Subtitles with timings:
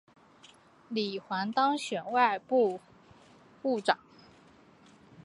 [0.89, 2.79] 李璜当选为外务
[3.61, 3.99] 部长。